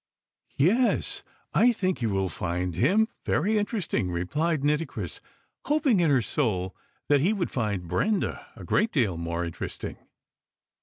[0.57, 1.21] "Yes;
[1.53, 5.19] I think you will find him very interesting," replied Nitocris,
[5.65, 6.75] hoping in her soul
[7.07, 9.97] that he would find Brenda a great deal more interesting.